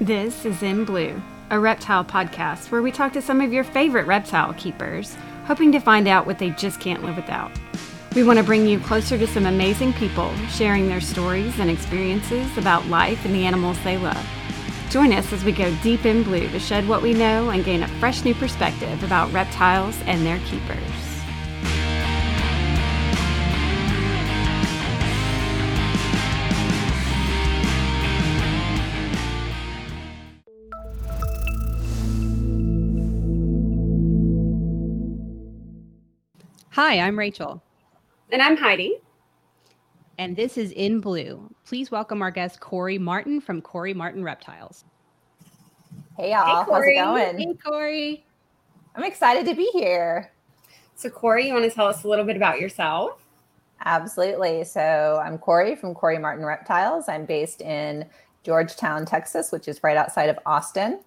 [0.00, 4.06] This is In Blue, a reptile podcast where we talk to some of your favorite
[4.06, 7.50] reptile keepers, hoping to find out what they just can't live without.
[8.14, 12.58] We want to bring you closer to some amazing people sharing their stories and experiences
[12.58, 14.22] about life and the animals they love.
[14.90, 17.82] Join us as we go deep in blue to shed what we know and gain
[17.82, 21.05] a fresh new perspective about reptiles and their keepers.
[36.88, 37.60] Hi, I'm Rachel.
[38.30, 38.98] And I'm Heidi.
[40.18, 41.52] And this is In Blue.
[41.64, 44.84] Please welcome our guest, Kori Martin from Kori Martin Reptiles.
[46.16, 46.46] Hey, y'all.
[46.46, 47.38] Hey, How's it going?
[47.40, 48.24] Hey, Kori.
[48.94, 50.30] I'm excited to be here.
[50.94, 53.20] So, Kori, you want to tell us a little bit about yourself?
[53.84, 54.62] Absolutely.
[54.62, 57.08] So, I'm Kori from Kori Martin Reptiles.
[57.08, 58.06] I'm based in
[58.44, 61.00] Georgetown, Texas, which is right outside of Austin.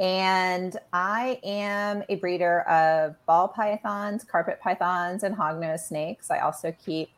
[0.00, 6.30] And I am a breeder of ball pythons, carpet pythons, and hognose snakes.
[6.30, 7.10] I also keep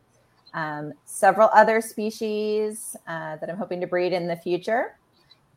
[0.52, 4.96] um, several other species uh, that I'm hoping to breed in the future.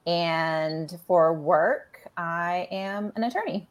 [0.08, 3.68] And for work, I am an attorney.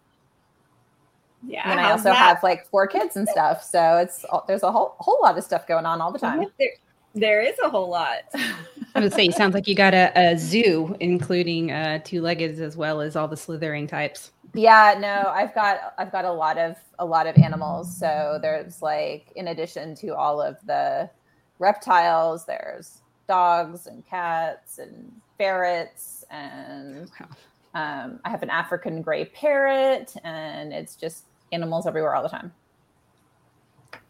[1.47, 1.71] Yeah.
[1.71, 2.17] And I also that?
[2.17, 3.63] have like four kids and stuff.
[3.63, 6.45] So it's there's a whole whole lot of stuff going on all the time.
[6.59, 6.69] There,
[7.15, 8.19] there is a whole lot.
[8.95, 12.77] I would say it sounds like you got a, a zoo, including uh, two-leggeds as
[12.77, 14.33] well as all the slithering types.
[14.55, 17.95] Yeah, no, I've got I've got a lot of a lot of animals.
[17.95, 21.11] So there's like in addition to all of the
[21.59, 27.29] reptiles, there's dogs and cats and ferrets and wow.
[27.75, 32.53] um, I have an African gray parrot and it's just animals everywhere all the time.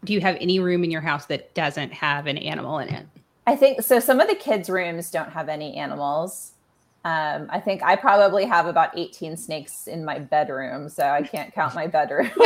[0.04, 3.06] Do you have any room in your house that doesn't have an animal in it?
[3.46, 3.98] I think so.
[3.98, 6.52] Some of the kids' rooms don't have any animals.
[7.04, 11.54] Um, I think I probably have about 18 snakes in my bedroom, so I can't
[11.54, 12.30] count my bedroom.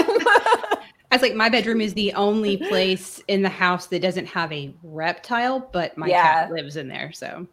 [1.12, 4.52] I was like, my bedroom is the only place in the house that doesn't have
[4.52, 6.22] a reptile, but my yeah.
[6.22, 7.12] cat lives in there.
[7.12, 7.46] So,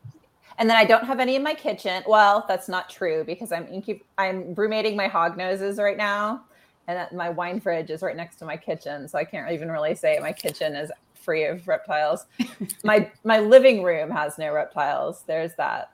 [0.60, 2.04] and then I don't have any in my kitchen.
[2.08, 6.44] Well, that's not true because I'm incu- I'm brumating my hog noses right now,
[6.90, 9.94] and my wine fridge is right next to my kitchen, so I can't even really
[9.94, 12.26] say my kitchen is free of reptiles.
[12.84, 15.24] my my living room has no reptiles.
[15.28, 15.92] There's that.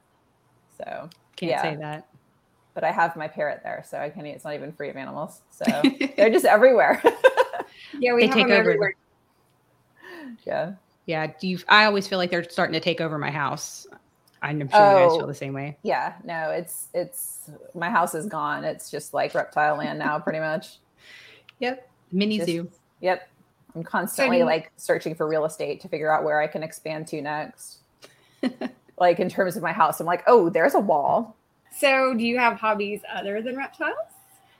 [0.77, 1.61] So can't yeah.
[1.61, 2.07] say that.
[2.73, 4.25] But I have my parrot there, so I can.
[4.25, 5.65] Eat it's not even free of animals, so
[6.17, 7.01] they're just everywhere.
[7.99, 8.53] yeah, we they take over.
[8.53, 8.95] Everywhere.
[10.45, 10.73] Yeah.
[11.07, 11.27] Yeah.
[11.27, 11.59] Do you?
[11.67, 13.85] I always feel like they're starting to take over my house.
[14.41, 15.27] I'm sure oh, you guys feel oh.
[15.27, 15.77] the same way.
[15.83, 16.13] Yeah.
[16.23, 18.63] No, it's it's my house is gone.
[18.63, 20.77] It's just like reptile land now, pretty much.
[21.59, 21.89] Yep.
[22.11, 22.69] Mini just, zoo.
[23.01, 23.27] Yep.
[23.75, 27.07] I'm constantly so like searching for real estate to figure out where I can expand
[27.07, 27.79] to next.
[28.97, 31.35] like in terms of my house, I'm like, oh, there's a wall.
[31.75, 33.95] So, do you have hobbies other than reptiles?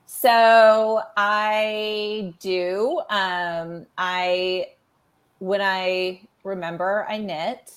[0.05, 3.01] So, I do.
[3.09, 4.71] Um, I
[5.39, 7.71] when I remember, I knit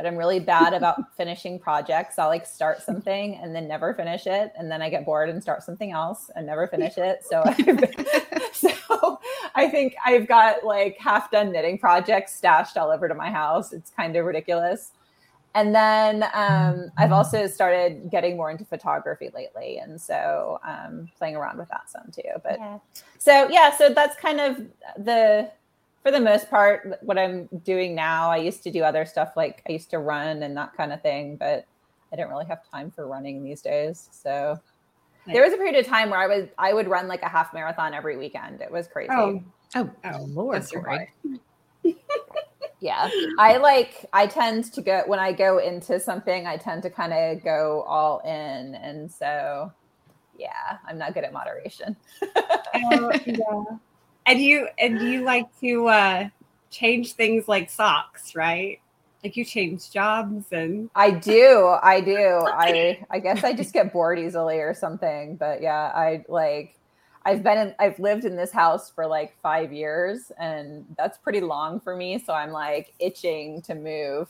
[0.00, 2.18] but I'm really bad about finishing projects.
[2.18, 5.42] I'll like start something and then never finish it, and then I get bored and
[5.42, 7.22] start something else and never finish it.
[7.28, 7.42] So,
[8.52, 9.20] so
[9.54, 13.72] I think I've got like half done knitting projects stashed all over to my house.
[13.72, 14.92] It's kind of ridiculous.
[15.54, 21.34] And then um, I've also started getting more into photography lately, and so um, playing
[21.34, 22.40] around with that some too.
[22.44, 22.78] But yeah.
[23.18, 24.58] so yeah, so that's kind of
[24.96, 25.50] the
[26.04, 29.62] for the most part, what I'm doing now, I used to do other stuff like
[29.68, 31.66] I used to run and that kind of thing, but
[32.10, 34.08] I don't really have time for running these days.
[34.12, 34.58] So.
[35.32, 37.52] There was a period of time where I was I would run like a half
[37.52, 38.60] marathon every weekend.
[38.60, 39.10] It was crazy.
[39.12, 39.42] Oh,
[39.76, 40.56] oh, oh Lord,
[42.80, 46.90] yeah, I like I tend to go when I go into something, I tend to
[46.90, 49.72] kind of go all in, and so
[50.38, 51.96] yeah, I'm not good at moderation.
[52.22, 53.64] uh, yeah.
[54.26, 56.28] And you and you like to uh
[56.70, 58.80] change things like socks, right?
[59.22, 61.76] Like you change jobs and I do.
[61.82, 62.16] I do.
[62.46, 65.36] I I guess I just get bored easily or something.
[65.36, 66.76] But yeah, I like
[67.24, 71.40] I've been in I've lived in this house for like 5 years and that's pretty
[71.40, 74.28] long for me, so I'm like itching to move.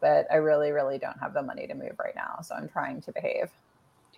[0.00, 3.00] But I really really don't have the money to move right now, so I'm trying
[3.02, 3.50] to behave.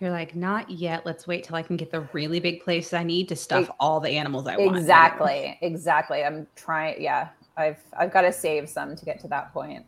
[0.01, 1.05] You're like, not yet.
[1.05, 3.75] Let's wait till I can get the really big place I need to stuff it,
[3.79, 4.75] all the animals I want.
[4.75, 5.59] Exactly.
[5.61, 6.23] Exactly.
[6.23, 6.99] I'm trying.
[6.99, 7.29] Yeah.
[7.55, 9.85] I've, I've got to save some to get to that point.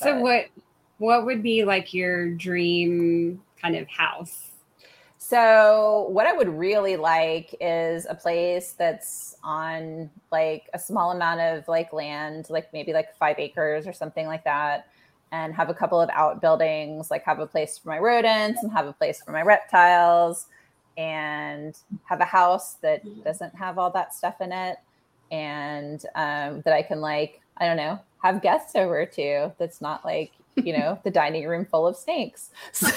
[0.00, 0.04] But.
[0.04, 0.46] So what,
[0.98, 4.50] what would be like your dream kind of house?
[5.18, 11.40] So what I would really like is a place that's on like a small amount
[11.40, 14.88] of like land, like maybe like five acres or something like that
[15.32, 18.86] and have a couple of outbuildings, like have a place for my rodents and have
[18.86, 20.46] a place for my reptiles
[20.96, 24.78] and have a house that doesn't have all that stuff in it
[25.30, 30.04] and um, that I can like, I don't know, have guests over to that's not
[30.04, 32.50] like, you know, the dining room full of snakes.
[32.72, 32.88] So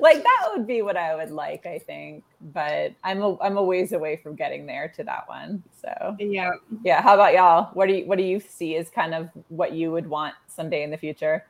[0.00, 2.24] like that would be what I would like, I think.
[2.40, 5.62] But I'm a I'm a ways away from getting there to that one.
[5.80, 6.50] So yeah.
[6.82, 7.02] Yeah.
[7.02, 7.70] How about y'all?
[7.74, 10.82] What do you what do you see as kind of what you would want someday
[10.82, 11.44] in the future?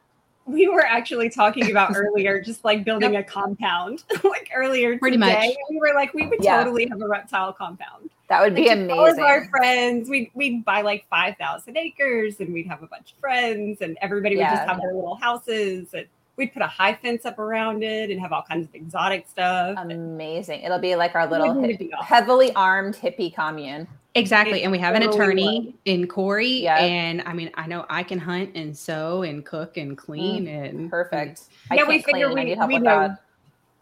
[0.46, 3.26] we were actually talking about earlier, just like building yep.
[3.26, 4.04] a compound.
[4.25, 5.56] like earlier Pretty today, much.
[5.70, 6.58] we were like, we would yeah.
[6.58, 8.10] totally have a reptile compound.
[8.31, 8.91] That would like, be amazing.
[8.93, 12.87] All of our friends, we we'd buy like five thousand acres, and we'd have a
[12.87, 14.87] bunch of friends, and everybody would yeah, just have yeah.
[14.87, 16.06] their little houses, and
[16.37, 19.77] we'd put a high fence up around it, and have all kinds of exotic stuff.
[19.79, 20.62] Amazing!
[20.62, 23.88] It'll be like our little hip, heavily armed hippie commune.
[24.15, 24.62] Exactly.
[24.62, 26.62] And we have an attorney in Kori.
[26.62, 26.79] Yeah.
[26.79, 30.69] And I mean, I know I can hunt and sew and cook and clean mm,
[30.69, 31.43] and perfect.
[31.73, 33.23] yeah, we figure we, we know that.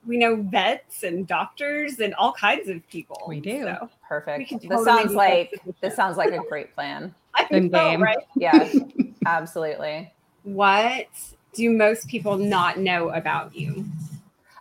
[0.06, 3.22] We know vets and doctors and all kinds of people.
[3.28, 3.62] We do.
[3.62, 4.50] So perfect.
[4.50, 7.14] Totally this sounds like this sounds like a great plan.
[7.34, 8.18] I know, right?
[8.36, 8.72] Yeah,
[9.26, 10.12] absolutely.
[10.42, 11.08] What
[11.52, 13.84] do most people not know about you?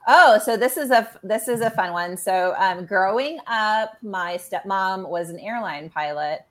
[0.07, 2.17] Oh, so this is a this is a fun one.
[2.17, 6.45] So, um, growing up, my stepmom was an airline pilot,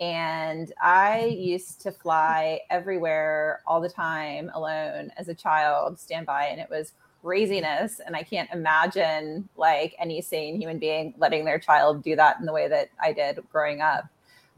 [0.00, 6.60] and I used to fly everywhere all the time alone as a child, standby, and
[6.60, 8.00] it was craziness.
[8.04, 12.46] And I can't imagine like any sane human being letting their child do that in
[12.46, 14.06] the way that I did growing up.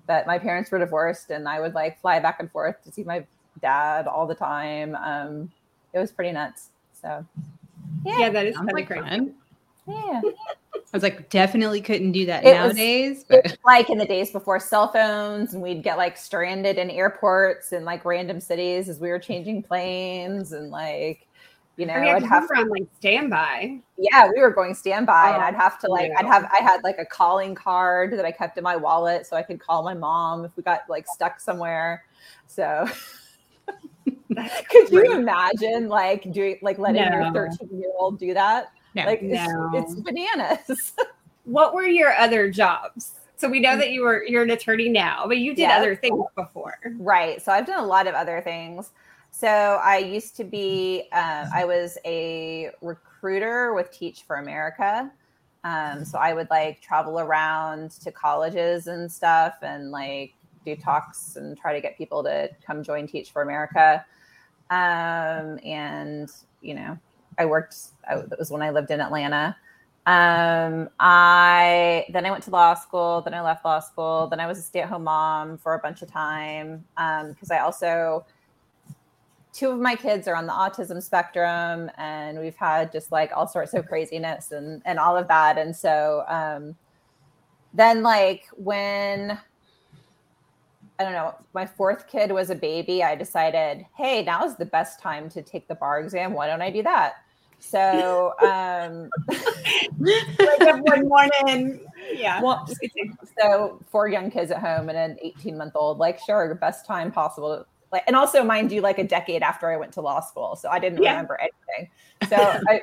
[0.07, 3.05] But my parents were divorced, and I would like fly back and forth to see
[3.05, 3.25] my
[3.61, 4.97] dad all the time.
[4.97, 5.53] Um,
[5.93, 6.71] it was pretty nuts.
[7.01, 7.25] So
[8.05, 9.35] yeah, yeah that is kind like of fun.
[9.87, 10.21] Yeah.
[10.75, 13.25] I was like, definitely couldn't do that it nowadays.
[13.31, 16.91] Was, but like in the days before cell phones, and we'd get like stranded in
[16.91, 21.29] airports and like random cities as we were changing planes, and like,
[21.81, 23.81] you know, I'd have to, on like standby.
[23.99, 26.85] Yeah, we were going standby, oh, and I'd have to like, I'd have, I had
[26.85, 29.95] like a calling card that I kept in my wallet so I could call my
[29.95, 32.05] mom if we got like stuck somewhere.
[32.47, 32.87] So
[34.71, 37.33] Could you imagine like doing like letting no.
[37.33, 38.73] your 13 year old do that?
[38.95, 39.05] No.
[39.05, 39.71] Like no.
[39.75, 40.93] it's, it's bananas.
[41.45, 43.13] what were your other jobs?
[43.37, 43.79] So we know mm.
[43.79, 45.79] that you were you're an attorney now, but you did yeah.
[45.79, 46.79] other things before.
[46.99, 47.43] Right.
[47.43, 48.91] So I've done a lot of other things.
[49.41, 49.49] So
[49.83, 55.11] I used to be um, I was a recruiter with Teach for America.
[55.65, 60.35] Um, so I would like travel around to colleges and stuff and like
[60.67, 64.05] do talks and try to get people to come join Teach for America.
[64.69, 66.99] Um, and you know,
[67.39, 67.77] I worked.
[68.07, 69.57] I, that was when I lived in Atlanta.
[70.05, 73.23] Um, I then I went to law school.
[73.23, 74.27] Then I left law school.
[74.27, 78.27] Then I was a stay-at-home mom for a bunch of time because um, I also
[79.53, 83.47] two of my kids are on the autism spectrum, and we've had just like all
[83.47, 85.59] sorts of craziness and and all of that.
[85.59, 86.77] And so um,
[87.75, 89.39] then, like when
[91.01, 94.67] I don't know, my fourth kid was a baby, I decided, hey, now is the
[94.67, 96.35] best time to take the bar exam.
[96.35, 97.15] Why don't I do that?
[97.59, 99.09] So, um,
[100.83, 101.87] one morning.
[102.13, 102.43] Yeah.
[102.43, 102.69] Well,
[103.41, 107.11] so four young kids at home and an 18 month old, like, sure, best time
[107.11, 107.65] possible.
[107.93, 110.69] Like, and also, mind you, like a decade after I went to law school, so
[110.69, 111.11] I didn't yeah.
[111.13, 111.91] remember anything.
[112.29, 112.83] So, I,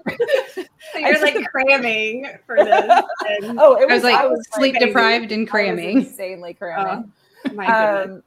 [0.51, 0.63] so
[0.99, 3.03] you're I like cramming for this.
[3.43, 7.13] And- oh, it was, I was like I was sleep deprived and cramming, insanely cramming.
[7.47, 7.53] Oh.
[7.53, 8.23] My um,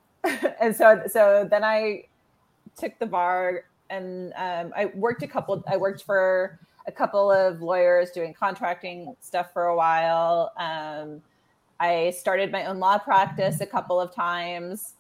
[0.61, 2.05] and so so then I
[2.79, 5.65] took the bar and um, I worked a couple.
[5.67, 10.53] I worked for a couple of lawyers doing contracting stuff for a while.
[10.57, 11.23] Um,
[11.81, 14.95] I started my own law practice a couple of times.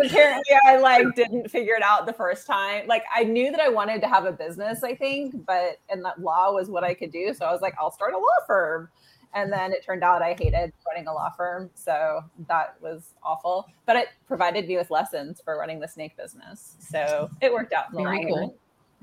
[0.00, 2.86] Um, apparently I like didn't figure it out the first time.
[2.86, 6.20] Like I knew that I wanted to have a business, I think, but and that
[6.20, 7.34] law was what I could do.
[7.34, 8.88] So I was like, I'll start a law firm.
[9.32, 11.70] And then it turned out I hated running a law firm.
[11.74, 13.66] So that was awful.
[13.86, 16.74] But it provided me with lessons for running the snake business.
[16.80, 17.92] So it worked out.
[17.92, 18.56] Very cool.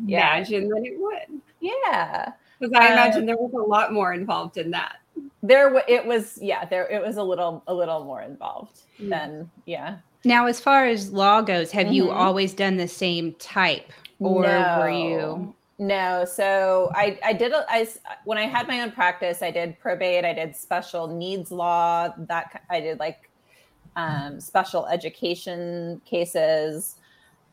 [0.06, 0.36] Yeah.
[0.36, 1.42] Imagine that it would.
[1.62, 2.34] Yeah.
[2.60, 4.98] Because I imagine there was a lot more involved in that.
[5.44, 9.98] There it was, yeah, there it was a little a little more involved than yeah.
[10.28, 11.94] Now, as far as law goes, have mm-hmm.
[11.94, 14.78] you always done the same type, or no.
[14.78, 15.56] were you?
[15.80, 17.88] No, so I I did a, I
[18.26, 22.62] when I had my own practice, I did probate, I did special needs law, that
[22.70, 23.30] I did like
[23.96, 26.96] um, special education cases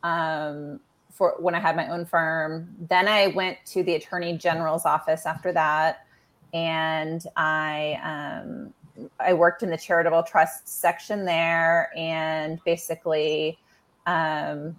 [0.02, 0.80] um,
[1.12, 2.74] for when I had my own firm.
[2.88, 6.06] Then I went to the attorney general's office after that,
[6.52, 8.00] and I
[8.42, 8.74] um,
[9.18, 13.58] I worked in the charitable trust section there, and basically
[14.06, 14.76] um,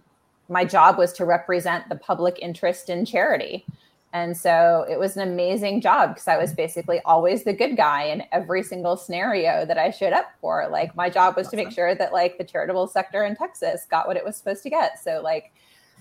[0.49, 3.65] my job was to represent the public interest in charity.
[4.13, 8.03] And so it was an amazing job because I was basically always the good guy
[8.03, 10.69] in every single scenario that I showed up for.
[10.71, 11.59] Like my job was awesome.
[11.59, 14.63] to make sure that like the charitable sector in Texas got what it was supposed
[14.63, 15.03] to get.
[15.03, 15.51] So like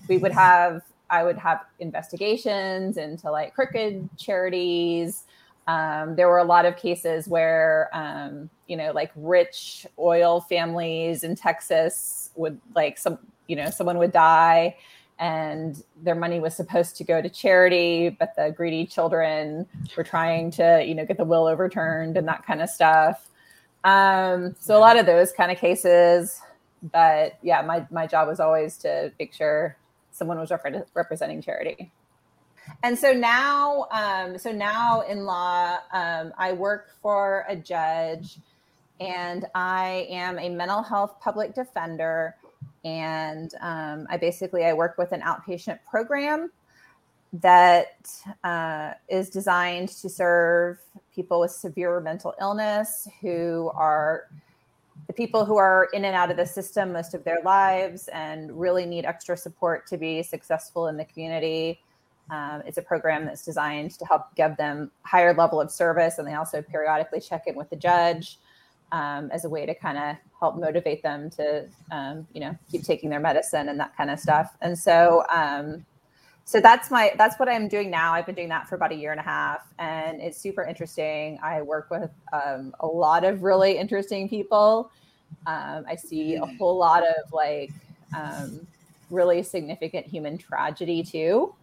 [0.07, 5.25] we would have I would have investigations into like crooked charities.
[5.67, 11.23] Um, there were a lot of cases where um, you know like rich oil families
[11.23, 13.17] in Texas would like some
[13.47, 14.75] you know someone would die
[15.17, 20.51] and their money was supposed to go to charity but the greedy children were trying
[20.51, 23.29] to you know get the will overturned and that kind of stuff.
[23.83, 26.41] Um, so a lot of those kind of cases
[26.91, 29.77] but yeah my, my job was always to make sure
[30.11, 31.91] someone was rep- representing charity
[32.83, 38.37] and so now um, so now in law um, i work for a judge
[38.99, 42.35] and i am a mental health public defender
[42.85, 46.51] and um, I basically I work with an outpatient program
[47.33, 48.07] that
[48.43, 50.77] uh, is designed to serve
[51.13, 54.27] people with severe mental illness who are
[55.07, 58.57] the people who are in and out of the system most of their lives and
[58.57, 61.81] really need extra support to be successful in the community.
[62.29, 66.27] Um, it's a program that's designed to help give them higher level of service, and
[66.27, 68.39] they also periodically check in with the judge
[68.91, 72.83] um, as a way to kind of help motivate them to, um, you know, keep
[72.83, 74.55] taking their medicine and that kind of stuff.
[74.61, 75.85] And so, um,
[76.45, 78.13] so that's my that's what I'm doing now.
[78.13, 81.39] I've been doing that for about a year and a half, and it's super interesting.
[81.43, 84.91] I work with um, a lot of really interesting people.
[85.47, 87.71] Um, I see a whole lot of like
[88.15, 88.67] um,
[89.09, 91.55] really significant human tragedy too.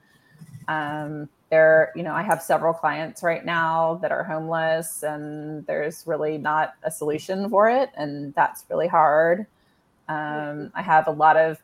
[0.68, 6.02] Um, there you know i have several clients right now that are homeless and there's
[6.06, 9.46] really not a solution for it and that's really hard.
[10.08, 11.58] Um, i have a lot of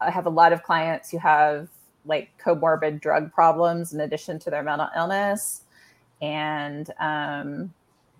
[0.00, 1.68] i have a lot of clients who have
[2.04, 5.62] like comorbid drug problems in addition to their mental illness.
[6.20, 7.72] And um,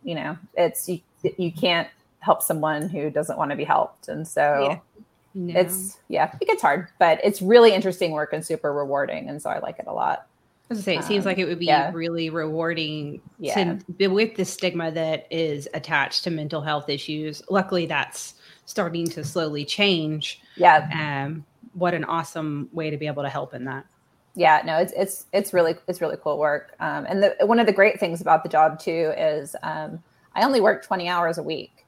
[0.04, 1.00] you know it's you,
[1.36, 1.88] you can't
[2.20, 4.08] help someone who doesn't want to be helped.
[4.08, 4.78] And so yeah.
[5.34, 5.58] No.
[5.58, 9.48] it's yeah it gets hard but it's really interesting work and super rewarding and so
[9.48, 10.26] i like it a lot
[10.70, 11.90] I was say, it um, seems like it would be yeah.
[11.92, 13.76] really rewarding yeah.
[13.98, 17.42] to, with the stigma that is attached to mental health issues.
[17.50, 18.34] Luckily, that's
[18.64, 20.40] starting to slowly change.
[20.56, 21.26] Yeah.
[21.26, 23.84] Um, what an awesome way to be able to help in that.
[24.34, 26.74] Yeah, no, it's it's it's really it's really cool work.
[26.80, 30.02] Um, and the, one of the great things about the job too is um,
[30.34, 31.84] I only work twenty hours a week,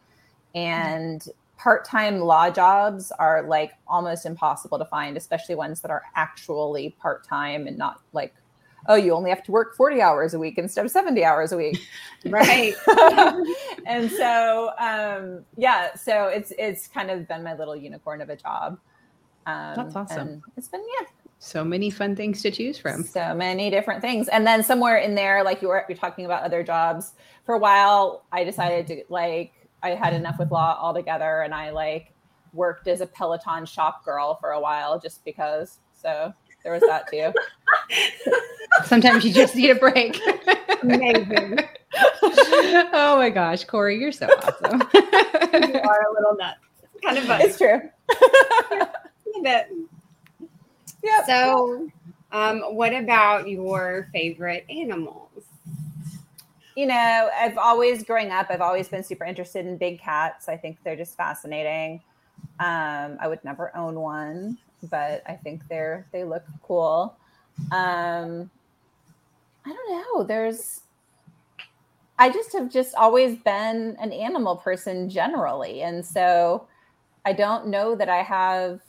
[0.54, 1.26] and
[1.64, 7.66] part-time law jobs are like almost impossible to find, especially ones that are actually part-time
[7.66, 8.34] and not like
[8.86, 11.56] oh, you only have to work 40 hours a week instead of 70 hours a
[11.56, 11.78] week.
[12.26, 12.74] right.
[13.86, 18.36] and so, um, yeah, so it's, it's kind of been my little unicorn of a
[18.36, 18.78] job.
[19.46, 20.42] Um, That's awesome.
[20.58, 21.06] It's been, yeah.
[21.38, 23.04] So many fun things to choose from.
[23.04, 24.28] So many different things.
[24.28, 27.14] And then somewhere in there, like you were you're talking about other jobs
[27.46, 31.70] for a while, I decided to like, I had enough with law altogether and I
[31.70, 32.14] like
[32.54, 35.78] worked as a Peloton shop girl for a while just because.
[35.92, 37.32] So there was that too.
[38.86, 40.18] Sometimes you just need a break.
[40.82, 41.58] Amazing.
[42.22, 44.80] oh my gosh, Kori, you're so awesome.
[44.94, 46.60] you are a little nuts.
[47.02, 47.42] kind of fun.
[47.42, 47.82] It's true.
[48.10, 49.68] a bit.
[51.02, 51.26] Yep.
[51.26, 51.88] So,
[52.32, 55.23] um, what about your favorite animals?
[56.74, 60.48] You know, I've always growing up, I've always been super interested in big cats.
[60.48, 62.02] I think they're just fascinating.
[62.58, 64.58] Um, I would never own one
[64.90, 67.16] but I think they're they look cool.
[67.72, 68.50] Um,
[69.64, 70.24] I don't know.
[70.24, 70.80] There's
[72.18, 76.66] I just have just always been an animal person generally, and so
[77.24, 78.80] I don't know that I have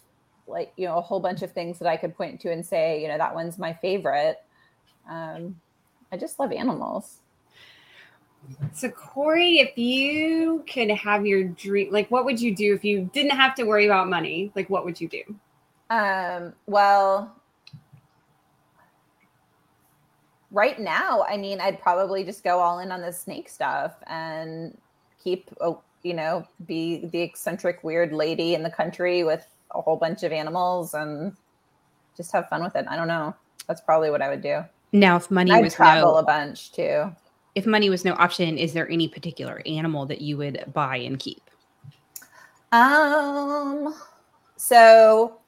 [0.48, 3.02] like you know a whole bunch of things that I could point to and say
[3.02, 4.38] you know that one's my favorite.
[5.10, 5.60] Um,
[6.12, 7.20] I just love animals.
[8.74, 13.10] So, Kori, if you could have your dream, like, what would you do if you
[13.14, 14.52] didn't have to worry about money?
[14.56, 15.24] Like, what would you do?
[15.90, 17.36] Um, well,
[20.52, 24.78] right now, I mean, I'd probably just go all in on the snake stuff and
[25.24, 29.98] keep, oh, you know, be the eccentric, weird lady in the country with a whole
[29.98, 31.36] bunch of animals and
[32.16, 32.86] just have fun with it.
[32.90, 33.36] I don't know.
[33.68, 34.64] That's probably what I would do.
[34.92, 37.12] Now, if money I'd was travel no, a bunch too.
[37.56, 41.18] If money was no option, is there any particular animal that you would buy and
[41.18, 41.50] keep?
[42.72, 43.96] Um,
[44.58, 45.40] so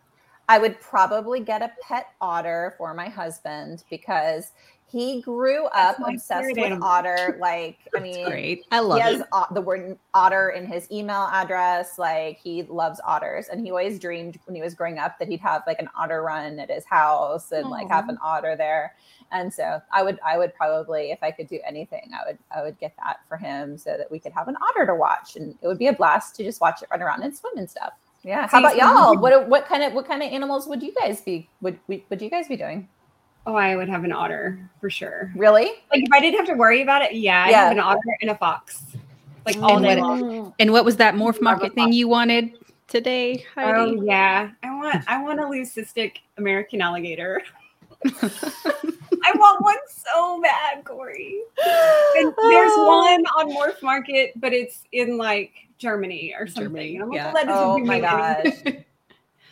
[0.50, 4.52] I would probably get a pet otter for my husband because
[4.90, 6.88] he grew up obsessed with animal.
[6.88, 7.38] otter.
[7.42, 8.66] Like, I mean, great.
[8.72, 12.00] I love he has o- the word otter in his email address.
[12.00, 15.42] Like, he loves otters, and he always dreamed when he was growing up that he'd
[15.42, 17.72] have like an otter run at his house and Aww.
[17.72, 18.96] like have an otter there.
[19.34, 22.64] And so I would, I would probably, if I could do anything, I would, I
[22.64, 25.54] would get that for him so that we could have an otter to watch, and
[25.62, 27.92] it would be a blast to just watch it run around and swim and stuff.
[28.28, 28.46] Yeah.
[28.46, 29.18] How about y'all?
[29.18, 31.50] What, what kind of, what kind of animals would you guys be?
[31.62, 32.90] Would, would you guys be doing?
[33.46, 35.32] Oh, I would have an otter for sure.
[35.34, 35.68] Really?
[35.90, 37.64] Like if I didn't have to worry about it, yeah, I'd yeah.
[37.64, 38.84] have an otter and a fox.
[39.46, 40.54] Like all day long.
[40.60, 42.52] And what was that morph market thing you wanted
[42.90, 43.46] today?
[43.56, 43.72] Heidi?
[43.80, 44.52] Oh yeah.
[44.62, 47.42] I want I want a leucistic American alligator.
[48.06, 51.40] I want one so bad, Kori.
[52.18, 56.98] And there's one on Morph Market, but it's in like Germany or something.
[56.98, 57.34] Germany, yeah.
[57.48, 58.64] oh my gosh.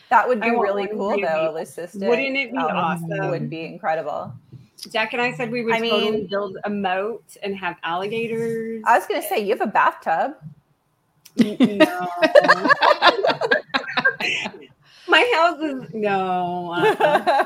[0.10, 2.08] That would be really cool really, though, Leucistic.
[2.08, 3.32] Wouldn't it be um, awesome?
[3.32, 4.32] Would be incredible.
[4.92, 8.84] Jack and I said we would I totally mean, build a moat and have alligators.
[8.86, 10.36] I was gonna say you have a bathtub.
[11.38, 11.50] No.
[15.08, 16.72] My house is no.
[16.72, 17.46] Uh-uh.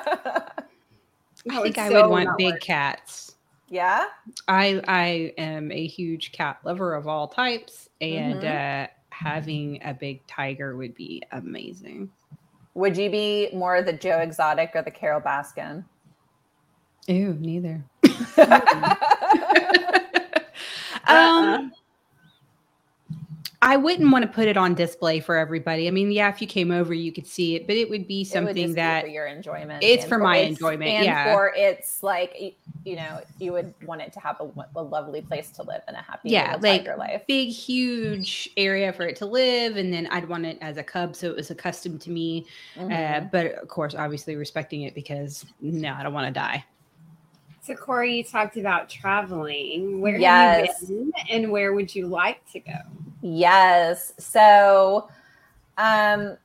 [1.49, 3.28] I think I so would want big cats.
[3.69, 4.05] Yeah.
[4.47, 8.85] I I am a huge cat lover of all types, and mm-hmm.
[8.85, 12.09] uh, having a big tiger would be amazing.
[12.73, 15.85] Would you be more the Joe Exotic or the Carole Baskin?
[17.07, 17.83] Ew, neither.
[21.07, 21.71] um,
[23.61, 25.89] I wouldn't want to put it on display for everybody.
[25.89, 28.23] I mean, yeah, if you came over, you could see it, but it would be
[28.23, 29.83] something would that for your enjoyment.
[29.83, 31.33] It's for, for my enjoyment, and yeah.
[31.33, 35.51] For it's like you know, you would want it to have a, a lovely place
[35.51, 37.23] to live and a happy, yeah, like life.
[37.27, 41.13] big, huge area for it to live, and then I'd want it as a cub,
[41.13, 42.45] so it was accustomed to me.
[42.77, 43.25] Uh, mm-hmm.
[43.25, 46.63] Uh, but of course, obviously respecting it because no, I don't want to die.
[47.61, 49.99] So Kori, you talked about traveling.
[49.99, 50.79] Where yes.
[50.79, 52.79] have you been, and where would you like to go?
[53.21, 54.13] Yes.
[54.17, 55.09] So,
[55.77, 56.37] um,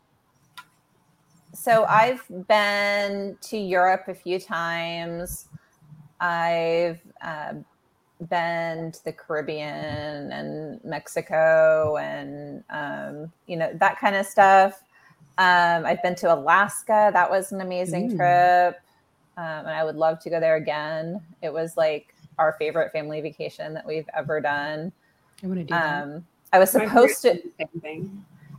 [1.52, 5.46] so I've been to Europe a few times.
[6.20, 7.54] I've uh,
[8.28, 14.82] been to the Caribbean and Mexico and um, you know that kind of stuff.
[15.36, 17.10] Um, I've been to Alaska.
[17.12, 18.80] That was an amazing trip,
[19.36, 21.20] um, and I would love to go there again.
[21.42, 24.92] It was like our favorite family vacation that we've ever done.
[25.42, 26.02] I want to do that.
[26.04, 27.42] Um, I was supposed to.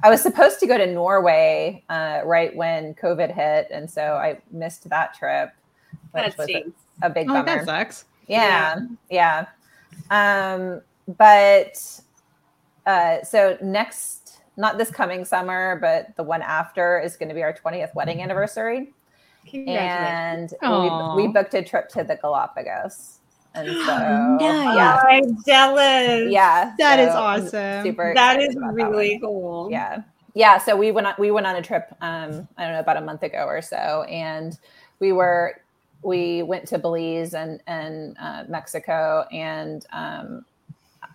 [0.04, 4.38] I was supposed to go to Norway uh, right when COVID hit, and so I
[4.52, 5.52] missed that trip,
[6.12, 6.66] which that was a,
[7.04, 7.46] a, big oh, bummer.
[7.46, 8.04] That sucks.
[8.28, 9.46] Yeah, yeah.
[10.10, 10.54] yeah.
[10.56, 10.82] Um,
[11.18, 12.02] but
[12.86, 17.44] uh, so next, not this coming summer, but the one after is going to be
[17.44, 18.92] our 20th wedding anniversary,
[19.54, 23.20] and we, we booked a trip to the Galapagos.
[23.56, 23.98] And so,
[24.38, 24.76] nice.
[24.76, 25.02] yeah.
[25.10, 26.32] I'm jealous.
[26.32, 27.84] Yeah, that so is awesome.
[27.84, 28.14] Super.
[28.14, 29.70] That is really that cool.
[29.72, 30.58] Yeah, yeah.
[30.58, 31.88] So we went on, we went on a trip.
[32.02, 34.58] Um, I don't know about a month ago or so, and
[35.00, 35.62] we were
[36.04, 40.46] we went to Belize and and uh, Mexico, and um,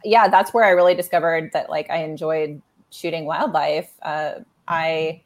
[0.05, 3.92] yeah, that's where I really discovered that like I enjoyed shooting wildlife.
[4.03, 5.22] Uh, I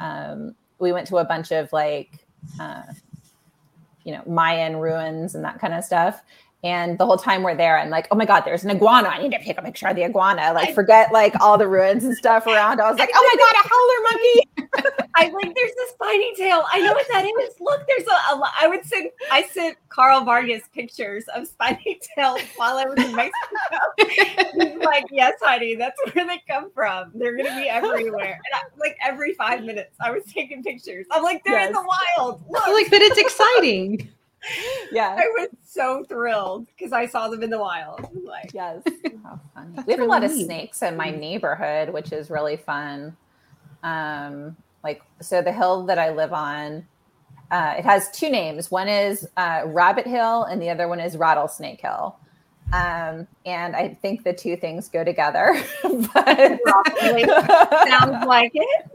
[0.00, 2.26] um, we went to a bunch of like
[2.58, 2.82] uh,
[4.10, 6.20] you know Mayan ruins and that kind of stuff.
[6.64, 9.08] And the whole time we're there, I'm like, oh my God, there's an iguana.
[9.08, 10.52] I need to take a picture of the iguana.
[10.52, 12.80] Like, forget like all the ruins and stuff around.
[12.80, 14.89] I was like, oh my God, a howler
[15.28, 15.36] monkey.
[15.36, 16.64] I like, there's a spiny tail.
[16.72, 17.54] I know what that is.
[17.60, 22.40] Look, there's a, a I would send, I sent Carl Vargas pictures of spiny tails
[22.56, 23.34] while I was in Mexico.
[24.54, 27.12] He's like, yes, Heidi, that's where they come from.
[27.14, 28.40] They're going to be everywhere.
[28.52, 31.06] And I, like every five minutes, I was taking pictures.
[31.10, 31.68] I'm like, they're yes.
[31.68, 31.86] in the
[32.18, 32.42] wild.
[32.48, 32.66] Look.
[32.66, 34.10] Like, but it's exciting
[34.92, 35.16] yeah.
[35.18, 38.08] I was so thrilled because I saw them in the wild.
[38.24, 38.82] Like, yes.
[39.22, 39.70] How funny.
[39.70, 40.30] we have really a lot neat.
[40.30, 43.16] of snakes in my neighborhood, which is really fun.
[43.82, 46.86] Um, like, so the hill that I live on,
[47.50, 48.70] uh, it has two names.
[48.70, 52.16] One is uh, Rabbit Hill, and the other one is Rattlesnake Hill.
[52.72, 55.60] Um, and I think the two things go together.
[55.82, 56.60] but
[57.88, 58.90] sounds like it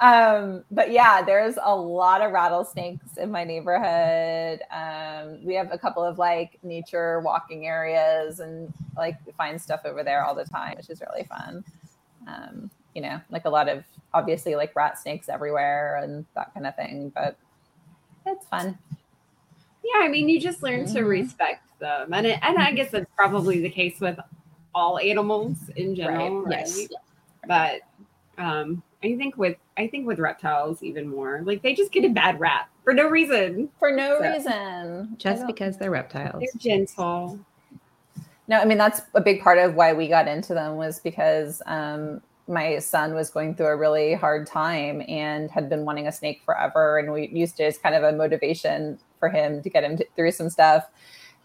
[0.00, 4.60] um, but yeah, there's a lot of rattlesnakes in my neighborhood.
[4.70, 10.02] Um, we have a couple of like nature walking areas and like find stuff over
[10.02, 11.64] there all the time, which is really fun.
[12.26, 16.66] Um, you know, like a lot of obviously like rat snakes everywhere and that kind
[16.66, 17.36] of thing, but
[18.26, 18.78] it's fun.
[19.84, 20.94] Yeah, I mean, you just learn mm-hmm.
[20.94, 24.18] to respect them, and it, and I guess that's probably the case with
[24.74, 26.56] all animals in general, right?
[26.56, 26.68] right?
[26.68, 26.88] Yes.
[27.46, 27.80] But
[28.38, 31.42] um, I think with I think with reptiles even more.
[31.44, 33.68] Like they just get a bad rap for no reason.
[33.78, 35.16] For no so, reason.
[35.18, 36.40] Just because they're reptiles.
[36.40, 37.40] They're gentle.
[38.48, 41.62] No, I mean that's a big part of why we got into them was because
[41.66, 46.12] um, my son was going through a really hard time and had been wanting a
[46.12, 49.84] snake forever, and we used it as kind of a motivation for him to get
[49.84, 50.84] him to, through some stuff.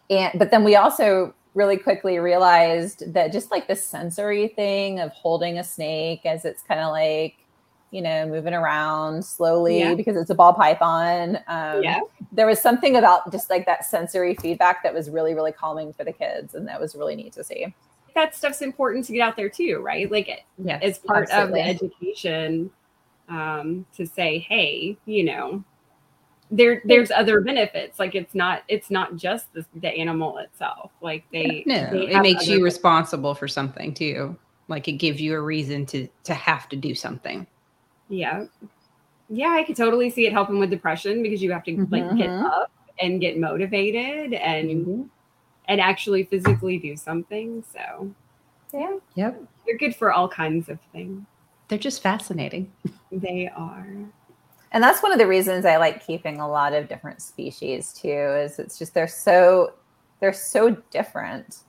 [0.10, 5.12] And but then we also really quickly realized that just like the sensory thing of
[5.12, 7.36] holding a snake as it's kind of like
[7.91, 9.95] you know, moving around slowly yeah.
[9.95, 11.38] because it's a ball python.
[11.47, 12.01] Um, yeah.
[12.31, 16.03] There was something about just like that sensory feedback that was really, really calming for
[16.03, 16.53] the kids.
[16.53, 17.73] And that was really neat to see.
[18.17, 20.12] That stuff's important to get out there too, right?
[20.12, 21.69] Like, yeah, as part absolutely.
[21.69, 22.71] of the education
[23.30, 25.63] um, to say, hey, you know,
[26.51, 31.25] there there's other benefits like it's not it's not just the, the animal itself like
[31.34, 34.34] they no they it makes you responsible for something too
[34.69, 37.45] like it gives you a reason to to have to do something
[38.10, 38.45] yeah.
[39.30, 41.93] Yeah, I could totally see it helping with depression because you have to mm-hmm.
[41.93, 42.45] like get mm-hmm.
[42.45, 45.03] up and get motivated and mm-hmm.
[45.67, 47.63] And actually physically do something.
[47.71, 48.13] So
[48.73, 48.97] yeah.
[49.15, 49.43] Yep.
[49.65, 51.25] They're good for all kinds of things.
[51.67, 52.71] They're just fascinating.
[53.10, 53.88] They are.
[54.73, 58.10] And that's one of the reasons I like keeping a lot of different species too,
[58.10, 59.71] is it's just they're so
[60.19, 61.60] they're so different.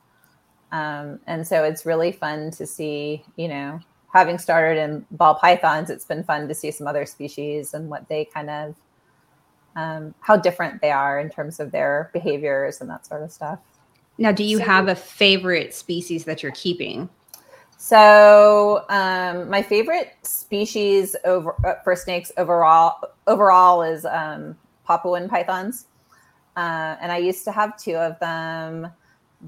[0.73, 3.79] Um, and so it's really fun to see, you know,
[4.13, 8.09] having started in ball pythons, it's been fun to see some other species and what
[8.09, 8.75] they kind of
[9.77, 13.61] um, how different they are in terms of their behaviors and that sort of stuff.
[14.19, 17.09] Now, do you so, have a favorite species that you're keeping?
[17.77, 25.87] So, um, my favorite species over uh, for snakes overall overall is um, Papuan pythons,
[26.57, 28.91] uh, and I used to have two of them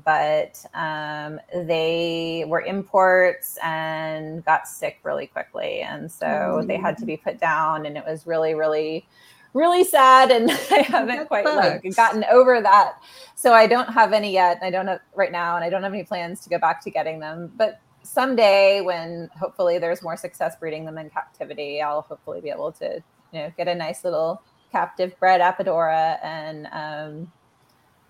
[0.05, 5.81] but um, they were imports and got sick really quickly.
[5.81, 6.67] And so mm-hmm.
[6.67, 9.07] they had to be put down, and it was really, really,
[9.55, 10.31] really sad.
[10.31, 12.95] And I haven't quite like, gotten over that.
[13.35, 14.59] So I don't have any yet.
[14.63, 16.91] I don't have right now, and I don't have any plans to go back to
[16.91, 17.53] getting them.
[17.57, 22.73] But someday, when hopefully there's more success breeding them in captivity, I'll hopefully be able
[22.73, 27.33] to, you know, get a nice little captive bred apodora and um,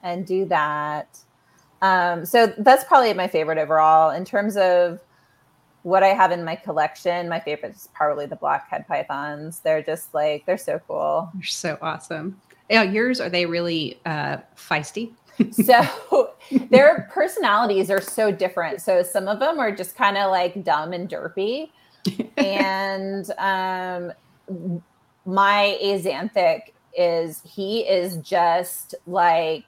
[0.02, 1.18] and do that.
[1.82, 4.10] Um, so that's probably my favorite overall.
[4.10, 5.00] In terms of
[5.82, 9.60] what I have in my collection, my favorite is probably the blackhead pythons.
[9.60, 11.30] They're just like they're so cool.
[11.34, 12.40] They're so awesome.
[12.68, 15.12] Yeah, yours are they really uh, feisty?
[15.52, 16.34] so
[16.70, 18.80] their personalities are so different.
[18.80, 21.70] So some of them are just kind of like dumb and derpy,
[22.36, 24.12] and um,
[25.24, 29.64] my axanthic is he is just like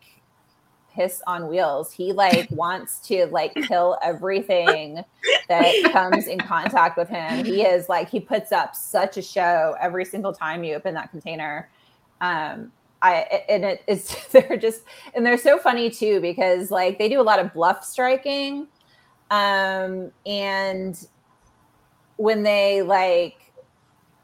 [0.95, 1.93] piss on wheels.
[1.93, 5.05] He like wants to like kill everything
[5.49, 7.45] that comes in contact with him.
[7.45, 11.11] He is like he puts up such a show every single time you open that
[11.11, 11.69] container.
[12.21, 14.83] Um I and it is they're just
[15.15, 18.69] and they're so funny too because like they do a lot of bluff striking.
[19.31, 21.07] Um and
[22.17, 23.53] when they like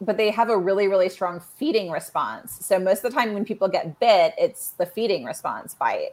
[0.01, 3.45] but they have a really really strong feeding response so most of the time when
[3.45, 6.11] people get bit it's the feeding response bite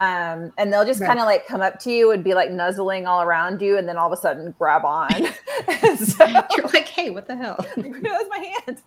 [0.00, 1.08] um, and they'll just right.
[1.08, 3.88] kind of like come up to you and be like nuzzling all around you, and
[3.88, 5.10] then all of a sudden grab on.
[5.96, 7.56] so, You're like, "Hey, what the hell?
[7.76, 8.82] That's my hand."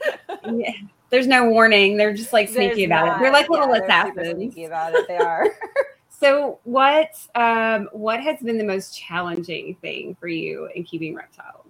[0.58, 0.71] yeah.
[1.10, 1.97] There's no warning.
[1.97, 3.24] They're just like sneaky about not, it.
[3.24, 4.36] They're like little yeah, assassins.
[4.36, 5.06] Sneaky about it.
[5.10, 5.47] They are.
[6.10, 11.65] so, what um, what has been the most challenging thing for you in keeping reptiles?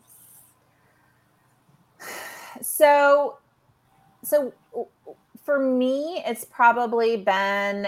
[2.61, 3.39] So,
[4.23, 4.53] so
[5.43, 7.87] for me, it's probably been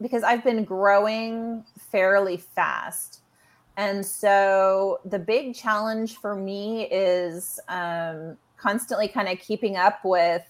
[0.00, 3.20] because I've been growing fairly fast.
[3.76, 10.42] And so the big challenge for me is um, constantly kind of keeping up with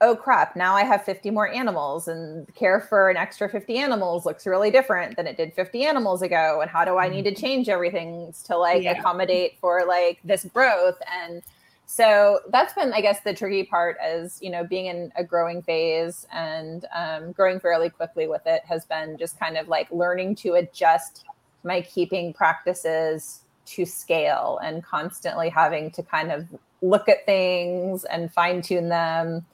[0.00, 4.24] oh crap, now I have 50 more animals and care for an extra 50 animals
[4.24, 6.60] looks really different than it did 50 animals ago.
[6.60, 7.40] And how do I need to mm-hmm.
[7.40, 8.92] change everything to like yeah.
[8.92, 10.98] accommodate for like this growth?
[11.12, 11.42] And
[11.90, 15.62] so that's been i guess the tricky part as you know being in a growing
[15.62, 20.34] phase and um, growing fairly quickly with it has been just kind of like learning
[20.34, 21.24] to adjust
[21.64, 26.46] my keeping practices to scale and constantly having to kind of
[26.80, 29.44] look at things and fine tune them.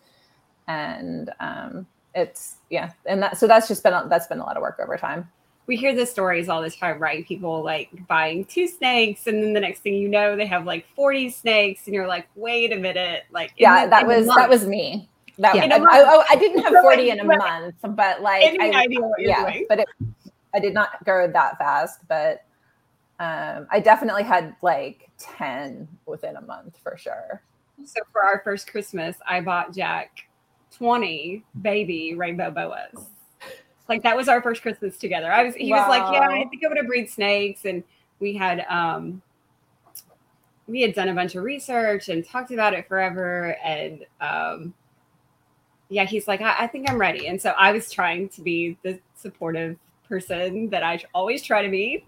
[0.69, 4.63] And um, it's yeah and that so that's just been that's been a lot of
[4.63, 5.29] work over time
[5.67, 7.27] we hear the stories all the time, right?
[7.27, 10.87] People like buying two snakes, and then the next thing you know, they have like
[10.95, 15.09] forty snakes, and you're like, wait a minute, like yeah, that was that was me.
[15.39, 15.65] That yeah.
[15.65, 19.31] I, I, I, didn't have forty in a month, but like I, idea what you're
[19.31, 19.67] yeah, doing.
[19.69, 19.89] but it,
[20.55, 22.07] I did not grow that fast.
[22.09, 22.45] But
[23.21, 27.43] Um, I definitely had like 10 within a month for sure.
[27.85, 30.27] So for our first Christmas, I bought Jack
[30.77, 33.07] 20 baby rainbow boas.
[33.89, 35.31] Like that was our first Christmas together.
[35.31, 35.81] I was he wow.
[35.81, 37.65] was like, Yeah, I think I'm gonna breed snakes.
[37.65, 37.83] And
[38.21, 39.23] we had um
[40.67, 43.57] we had done a bunch of research and talked about it forever.
[43.63, 44.75] And um
[45.89, 47.29] yeah, he's like, I, I think I'm ready.
[47.29, 49.77] And so I was trying to be the supportive
[50.09, 52.05] person that I always try to be.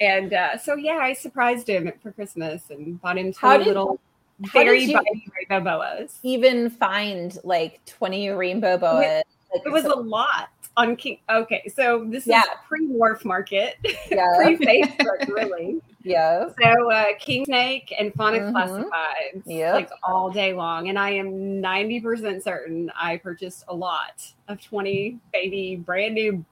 [0.00, 3.98] And uh, so, yeah, I surprised him for Christmas and bought him two little
[4.38, 4.94] very
[5.50, 6.18] rainbow boas.
[6.22, 9.04] Even find like 20 rainbow boas.
[9.04, 11.18] It, like, it was so- a lot on King.
[11.28, 12.40] Okay, so this yeah.
[12.40, 13.76] is pre-Morph Market,
[14.10, 14.26] yeah.
[14.36, 15.80] pre-Facebook, really.
[16.04, 16.48] Yeah.
[16.62, 18.56] So uh, King Snake and Fauna mm-hmm.
[18.56, 23.74] Classifieds, yeah, like all day long, and I am ninety percent certain I purchased a
[23.74, 26.42] lot of twenty baby brand new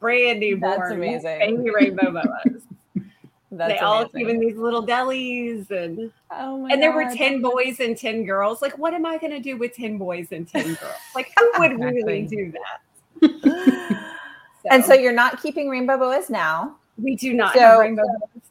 [0.00, 1.38] brand new That's born amazing.
[1.38, 2.62] baby rainbow boas.
[3.50, 7.10] That's they all came in these little delis and oh and there God.
[7.10, 8.62] were 10 boys and 10 girls.
[8.62, 10.94] Like, what am I gonna do with 10 boys and 10 girls?
[11.14, 12.02] Like, who would exactly.
[12.02, 12.80] really do that?
[13.22, 14.68] so.
[14.70, 16.76] And so you're not keeping rainbow boas now.
[16.98, 17.96] We do not so,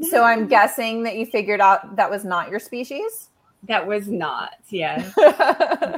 [0.01, 3.29] So I'm guessing that you figured out that was not your species.
[3.63, 5.11] That was not, yeah.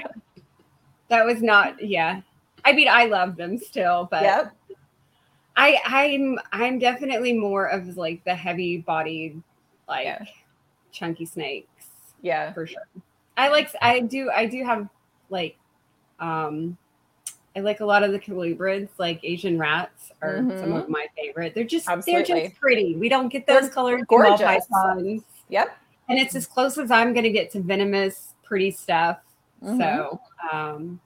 [1.10, 2.21] That was not, yeah.
[2.65, 4.53] I mean, I love them still, but yep.
[5.56, 9.41] I I'm I'm definitely more of like the heavy bodied
[9.88, 10.23] like yeah.
[10.91, 11.88] chunky snakes.
[12.21, 12.53] Yeah.
[12.53, 12.84] For sure.
[13.38, 14.89] I like I do I do have
[15.30, 15.58] like
[16.19, 16.77] um
[17.57, 20.59] I like a lot of the colubrids, like Asian rats are mm-hmm.
[20.59, 20.91] some of mm-hmm.
[20.91, 21.55] my favorite.
[21.55, 22.23] They're just Absolutely.
[22.23, 22.95] they're just pretty.
[22.95, 24.41] We don't get those they're colors gorgeous.
[24.41, 25.23] pythons.
[25.49, 25.75] Yep.
[26.07, 29.17] And it's as close as I'm gonna get to venomous pretty stuff.
[29.63, 29.79] Mm-hmm.
[29.79, 30.21] So
[30.53, 30.99] um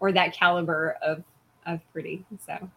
[0.00, 1.22] or that caliber of
[1.66, 2.24] of pretty.
[2.46, 2.70] So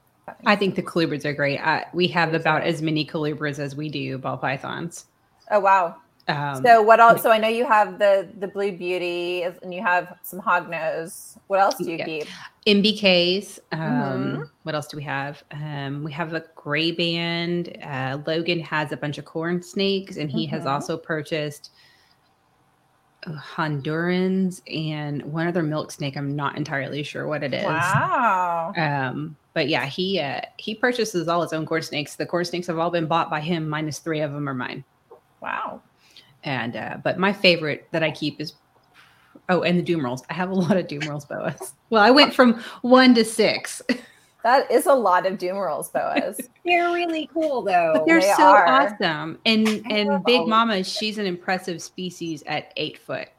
[0.46, 1.60] I think the colubrids are great.
[1.60, 5.06] Uh, we have about as many colubrids as we do ball pythons.
[5.50, 5.96] Oh wow!
[6.28, 7.22] Um, so what else?
[7.22, 11.38] So I know you have the the blue beauty, and you have some hog nose.
[11.48, 12.06] What else do you yeah.
[12.06, 12.28] keep?
[12.66, 13.60] NBKs.
[13.74, 14.44] Um, mm-hmm.
[14.64, 15.44] What else do we have?
[15.52, 17.78] Um, we have a gray band.
[17.84, 20.56] Uh, Logan has a bunch of corn snakes, and he mm-hmm.
[20.56, 21.72] has also purchased
[23.28, 26.16] Hondurans and one other milk snake.
[26.16, 27.66] I'm not entirely sure what it is.
[27.66, 28.74] Wow.
[28.78, 32.16] Um, but yeah, he uh, he purchases all his own corn snakes.
[32.16, 34.84] The corn snakes have all been bought by him, minus three of them are mine.
[35.42, 35.82] Wow.
[36.44, 38.54] And uh, but my favorite that I keep is
[39.50, 40.24] oh, and the Dumeril's.
[40.30, 41.74] I have a lot of Dumeril's boas.
[41.90, 43.82] Well, I went from one to six.
[44.44, 46.38] That is a lot of Dumeril's boas.
[46.66, 47.92] they're really cool though.
[47.94, 48.68] But they're they so are.
[48.68, 49.40] awesome.
[49.46, 53.30] And I and Big Mama, she's an impressive species at eight foot.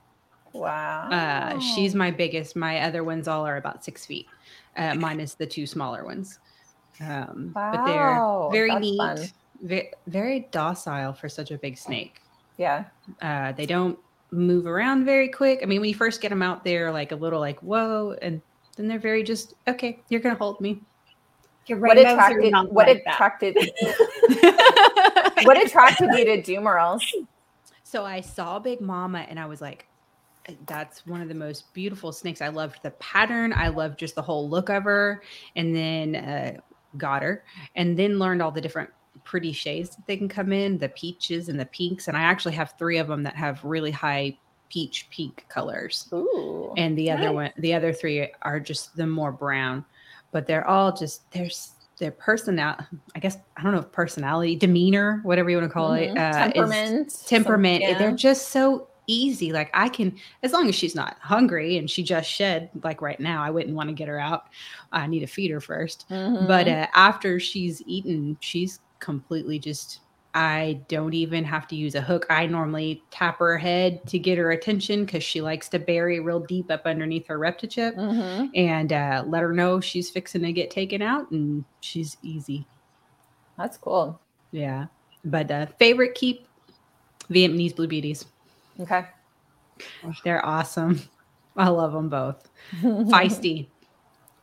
[0.55, 1.11] Wow.
[1.11, 2.57] Uh, she's my biggest.
[2.57, 4.29] My other ones all are about six feet,
[4.79, 6.39] uh, minus the two smaller ones.
[7.01, 7.73] Um, wow.
[7.73, 12.23] But they're very That's neat, very, very docile for such a big snake.
[12.57, 12.85] Yeah.
[13.21, 13.99] Uh, they don't
[14.31, 15.61] move around very quick.
[15.63, 18.41] I mean, when you first get them out there, like a little like whoa, and
[18.77, 20.01] then they're very just okay.
[20.09, 20.81] You're gonna hold me
[21.69, 23.57] what attracted what like attracted
[25.45, 27.05] what attracted you to Dumeril's?
[27.83, 29.87] So I saw Big Mama and I was like,
[30.67, 32.43] that's one of the most beautiful snakes.
[32.43, 33.53] I loved the pattern.
[33.53, 35.23] I loved just the whole look of her.
[35.57, 36.61] And then uh,
[36.99, 37.45] got her
[37.77, 38.91] and then learned all the different
[39.25, 42.09] pretty shades that they can come in the peaches and the pinks.
[42.09, 44.39] And I actually have three of them that have really high
[44.71, 46.09] peach pink colors.
[46.13, 47.19] Ooh, and the nice.
[47.19, 49.85] other one, the other three are just the more brown
[50.35, 52.85] but they're all just there's their personality
[53.15, 56.15] i guess i don't know if personality demeanor whatever you want to call mm-hmm.
[56.15, 57.97] it uh, temperament temperament yeah.
[57.97, 62.03] they're just so easy like i can as long as she's not hungry and she
[62.03, 64.47] just shed like right now i wouldn't want to get her out
[64.93, 66.47] i need to feed her 1st mm-hmm.
[66.47, 70.01] but uh, after she's eaten she's completely just
[70.35, 72.27] I don't even have to use a hook.
[72.29, 76.41] I normally tap her head to get her attention because she likes to bury real
[76.41, 78.47] deep up underneath her reptichip mm-hmm.
[78.57, 82.67] and uh, let her know she's fixing to get taken out and she's easy.
[83.57, 84.21] That's cool.
[84.51, 84.87] Yeah.
[85.25, 86.49] But uh, favorite keep
[87.31, 88.27] Vietnamese Blue Beauties.
[88.81, 89.05] Okay.
[90.25, 91.01] They're awesome.
[91.57, 92.49] I love them both.
[92.83, 93.69] Feisty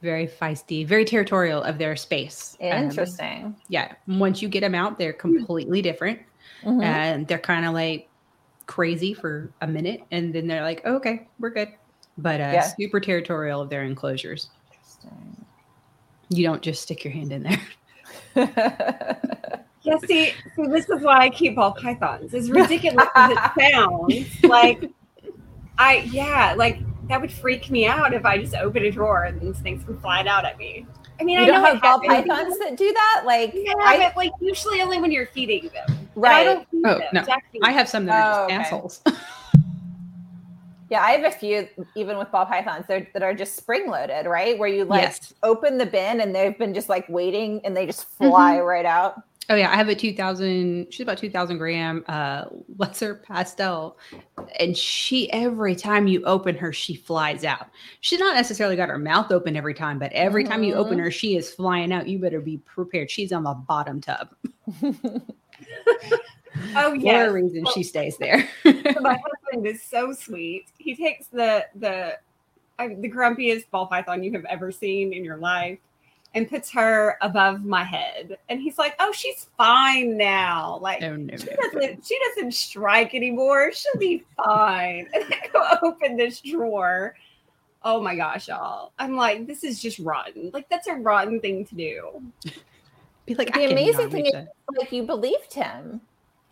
[0.02, 2.58] very feisty, very territorial of their space.
[2.60, 3.46] Interesting.
[3.46, 3.94] Um, yeah.
[4.08, 6.20] Once you get them out, they're completely different.
[6.64, 6.82] Mm-hmm.
[6.82, 8.10] And they're kind of like
[8.66, 10.02] crazy for a minute.
[10.12, 11.70] And then they're like, oh, okay, we're good.
[12.18, 12.62] But uh, yeah.
[12.62, 14.50] super territorial of their enclosures.
[14.72, 15.46] Interesting.
[16.30, 17.62] You don't just stick your hand in there.
[19.84, 22.34] yeah, see, see, this is why I keep ball pythons.
[22.34, 24.90] As ridiculous as it sounds, like
[25.78, 26.80] I yeah, like
[27.12, 30.00] that would freak me out if I just open a drawer and these things can
[30.00, 30.88] fly out at me.
[31.20, 33.24] I mean, You I don't know have ball pythons that do that.
[33.26, 35.90] Like, Yeah, I, but like usually only when you're feeding them.
[35.90, 36.44] And I right?
[36.46, 37.08] don't feed Oh, them.
[37.14, 37.24] no.
[37.24, 38.54] Jack I have some that are Oh, just okay.
[38.56, 39.02] assholes.
[40.92, 44.60] Yeah, I have a few even with ball pythons that are just spring loaded, right?
[44.60, 45.34] Where you like Yes.
[45.42, 49.16] open the bin and they've been just like waiting and they just fly right out.
[49.50, 50.88] Oh yeah, I have a 2000.
[50.92, 52.46] She's about 2000 gram uh,
[52.78, 53.98] lesser pastel,
[54.60, 57.68] and she every time you open her, she flies out.
[58.02, 61.04] She's not necessarily got her mouth open every time, but every time you open Mhm.
[61.04, 62.08] her, she is flying out.
[62.08, 63.10] You better be prepared.
[63.10, 64.30] She's on the bottom tub
[66.76, 67.26] Oh for yeah.
[67.26, 67.66] a reason.
[67.74, 68.48] She stays there.
[68.66, 70.66] My husband is so sweet.
[70.78, 72.18] He takes the the
[72.80, 75.80] uh, the grumpiest ball python you have ever seen in your life
[76.34, 78.38] and puts her above my head.
[78.50, 80.80] And he's like, "Oh, she's fine now.
[80.82, 81.56] Like no, no, she no.
[81.72, 83.72] doesn't she doesn't strike anymore.
[83.74, 87.16] She'll be fine." And I go open this drawer.
[87.84, 88.92] Oh my gosh, y'all!
[89.00, 90.52] I'm like, this is just rotten.
[90.54, 92.22] Like that's a rotten thing to do.
[93.26, 94.34] Be like, The I amazing thing is-
[94.78, 96.02] like you believed him.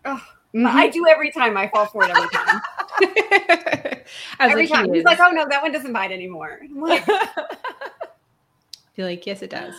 [0.03, 0.21] But
[0.55, 1.57] I do every time.
[1.57, 2.61] I fall for it every time.
[4.39, 4.85] Every like, time.
[4.89, 7.05] he He's like, "Oh no, that one doesn't bite anymore." I'm like,
[8.95, 9.75] Be like, yes, it does.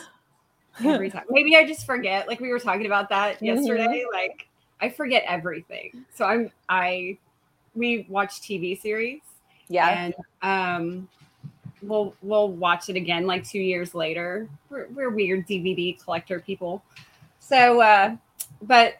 [0.85, 1.25] every time.
[1.29, 2.29] Maybe I just forget.
[2.29, 3.47] Like we were talking about that Mhm.
[3.47, 4.05] yesterday.
[4.13, 4.49] Like
[4.81, 6.05] I forget everything.
[6.15, 7.19] So I'm I
[7.75, 9.21] we watch TV series
[9.69, 9.89] yeah.
[9.89, 11.09] and um
[11.83, 14.49] we'll we'll watch it again like two years later.
[14.71, 16.83] We're, we're weird DVD collector people.
[17.41, 18.17] So uh
[18.63, 18.95] but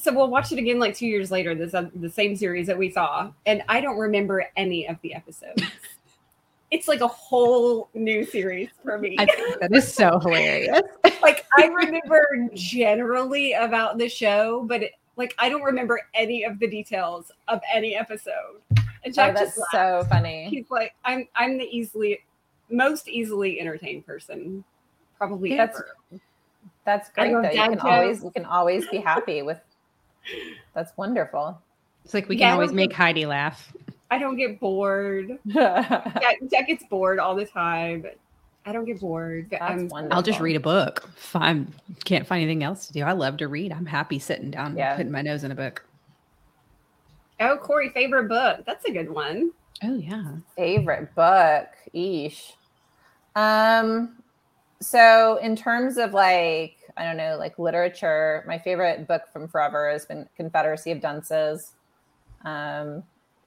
[0.00, 2.78] so we'll watch it again like two years later, this uh, the same series that
[2.78, 5.62] we saw, and I don't remember any of the episodes.
[6.70, 9.16] it's like a whole new series for me.
[9.18, 10.80] I think that is so hilarious.
[11.22, 16.58] like I remember generally about the show, but it, like I don't remember any of
[16.58, 18.60] the details of any episode.
[19.02, 20.48] And Oh, that's just so funny.
[20.50, 22.20] he's like, I'm I'm the easily
[22.70, 24.62] most easily entertained person
[25.18, 26.20] probably That's- ever.
[26.84, 27.42] That's great though.
[27.42, 27.84] You can jokes.
[27.84, 29.58] always you can always be happy with
[30.74, 31.60] that's wonderful.
[32.04, 33.72] It's like we Yeah, can always make think- Heidi laugh.
[34.10, 35.38] I don't get bored.
[35.48, 38.04] Jack, Jack gets bored all the time,
[38.66, 39.56] I don't get bored.
[39.60, 41.08] I'm, I'll just read a book.
[41.16, 41.64] If I
[42.04, 43.72] can't find anything else to do, I love to read.
[43.72, 44.96] I'm happy sitting down, Yeah.
[44.96, 45.84] putting my nose in a book.
[47.40, 48.64] oh, Kori, favorite book.
[48.66, 49.52] That's a good one.
[49.82, 52.52] Oh yeah, favorite book eesh
[53.36, 54.16] um
[54.82, 58.44] so in terms of like i don't know like literature.
[58.46, 61.72] My favorite book from forever has been confederacy of dunces.
[62.44, 63.02] Um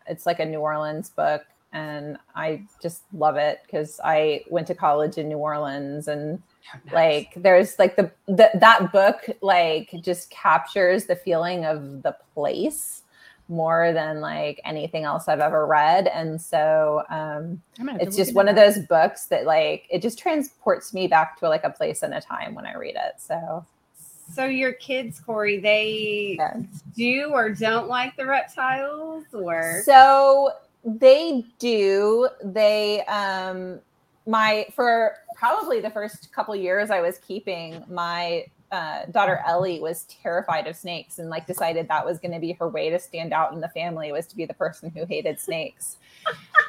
[0.07, 4.75] it's like a new orleans book and i just love it because i went to
[4.75, 6.41] college in new orleans and
[6.73, 6.93] Oh, nice.
[6.93, 13.02] like there's like the, the that book like just captures the feeling of the place
[13.49, 16.07] more than like anything else I've ever read.
[16.07, 19.85] And so um, I'm gonna have to it's just one of those books that like
[19.89, 22.95] it just transports me back to like a place and a time when I read
[22.95, 23.15] it.
[23.17, 23.65] So
[24.33, 26.57] So your kids, Kori, they yeah.
[26.95, 30.51] do or don't like the reptiles, or So
[30.85, 32.29] they do.
[32.43, 33.79] They um
[34.25, 40.05] my for probably the first couple years I was keeping my uh, daughter Ellie was
[40.05, 43.31] terrified of snakes and like decided that was going to be her way to stand
[43.31, 45.97] out in the family was to be the person who hated snakes.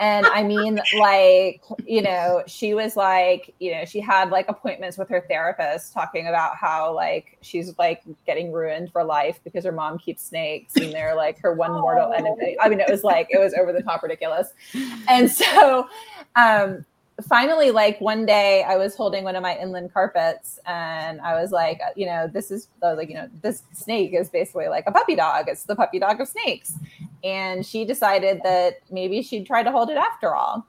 [0.03, 4.99] and I mean, like, you know, she was like, you know, she had like appointments
[4.99, 9.73] with her therapist talking about how like she's like getting ruined for life because her
[9.73, 12.55] mom keeps snakes and they're like her one mortal enemy.
[12.61, 14.49] I mean, it was like it was over the top ridiculous.
[15.09, 15.89] And so
[16.37, 16.85] um
[17.23, 21.53] finally like one day i was holding one of my inland carpets and i was
[21.53, 25.15] like you know this is like you know this snake is basically like a puppy
[25.15, 25.49] dog.
[25.49, 26.75] It's the puppy dog of snakes.
[27.23, 30.67] And she decided that maybe she'd try to hold it after all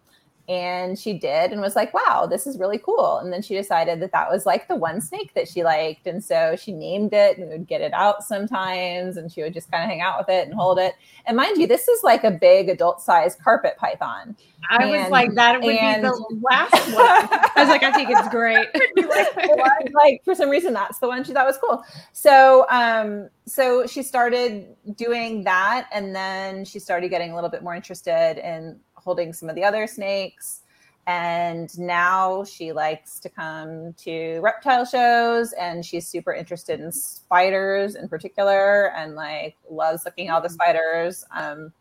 [0.48, 3.18] and she did and was like wow this is really cool.
[3.18, 6.08] And then she decided that that was like the one snake that she liked.
[6.08, 9.72] And so she named it and would get it out sometimes and she would just
[9.72, 10.96] kind of hang out with it and hold it.
[11.26, 14.36] And mind you this is like a big adult sized carpet python.
[14.70, 17.06] I was like, that would and- be the last one.
[17.06, 18.68] I was like, I think it's great.
[18.96, 21.84] like, like for some reason that's the one she thought was cool.
[22.14, 27.64] So um so she started doing that and then she started getting a little bit
[27.64, 30.62] more interested in holding some of the other snakes.
[31.08, 37.94] And now she likes to come to reptile shows and she's super interested in spiders
[37.94, 41.24] in particular and like loves looking at all the spiders.
[41.32, 41.72] Um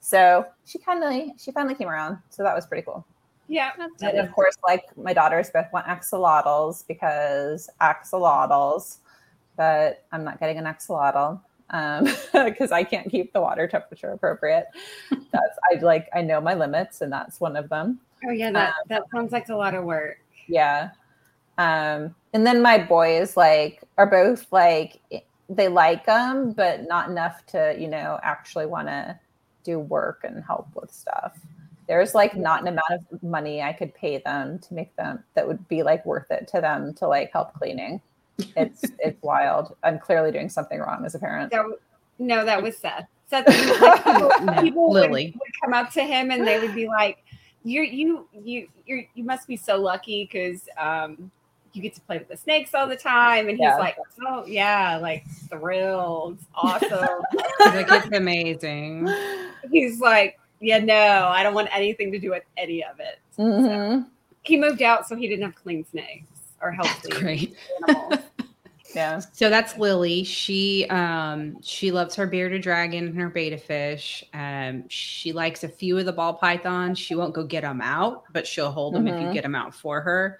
[0.00, 2.18] so she kind of she finally came around.
[2.30, 3.04] So that was pretty cool.
[3.48, 8.98] Yeah, and of course, like my daughters both want axolotls because axolotls,
[9.56, 11.40] but I'm not getting an axolotl
[11.70, 14.66] um because I can't keep the water temperature appropriate.
[15.10, 18.00] That's I like I know my limits and that's one of them.
[18.26, 20.18] oh yeah, that that sounds like a lot of work.
[20.46, 20.90] Yeah.
[21.58, 25.00] Um, and then my boys like are both like
[25.48, 29.18] they like them, but not enough to you know actually want to
[29.62, 31.38] do work and help with stuff.
[31.86, 35.46] There's like not an amount of money I could pay them to make them that
[35.46, 38.00] would be like worth it to them to like help cleaning.
[38.56, 39.76] It's it's wild.
[39.82, 41.52] I'm clearly doing something wrong as a parent.
[41.52, 41.78] So,
[42.18, 43.06] no, that was Seth.
[43.28, 44.30] Seth like, people,
[44.62, 45.34] people would, Lily.
[45.38, 47.24] would come up to him and they would be like,
[47.64, 51.30] "You, you, you, you, you must be so lucky because um,
[51.72, 53.76] you get to play with the snakes all the time." And he's Yeah.
[53.76, 56.90] like, "Oh yeah, like thrilled, awesome."
[57.66, 59.08] like it's amazing.
[59.70, 64.06] he's like, "Yeah, no, I don't want anything to do with any of it." Mhm.
[64.42, 66.26] He moved out so he didn't have clean snakes
[66.62, 67.54] or help That's great.
[67.88, 68.20] animals.
[68.94, 69.22] Yeah.
[69.32, 70.24] So that's Lily.
[70.24, 74.24] She um she loves her bearded dragon and her betta fish.
[74.34, 76.98] Um she likes a few of the ball pythons.
[76.98, 79.32] She won't go get them out, but she'll hold them if you Mhm.
[79.32, 80.38] get them out for her.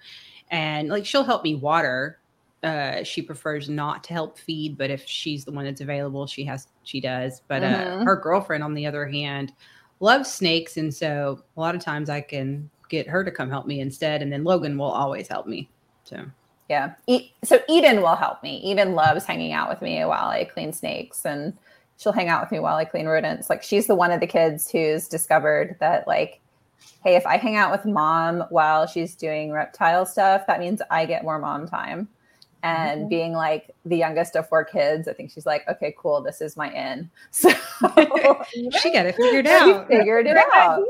[0.49, 2.19] And like she'll help me water.
[2.63, 6.43] Uh she prefers not to help feed, but if she's the one that's available, she
[6.45, 7.41] has she does.
[7.47, 8.03] But uh Mhm.
[8.03, 9.53] her girlfriend on the other hand
[10.01, 13.65] loves snakes and so a lot of times I can get her to come help
[13.67, 15.71] me instead and then Logan will always help me.
[16.03, 16.25] So
[16.71, 16.93] Yeah.
[17.05, 18.57] E- so Eden will help me.
[18.63, 21.51] Eden loves hanging out with me while I clean snakes and
[21.97, 23.49] she'll hang out with me while I clean rodents.
[23.49, 26.39] Like she's the one of the kids who's discovered that like
[27.03, 31.05] hey, if I hang out with mom while she's doing reptile stuff, that means I
[31.05, 32.07] get more mom time.
[32.63, 33.09] And Mhm.
[33.09, 36.55] being like the youngest of four kids, I think she's like, okay, cool, this is
[36.55, 37.09] my in.
[37.31, 37.49] So
[38.79, 39.87] she got it figured she out.
[39.89, 40.83] figured it Great out.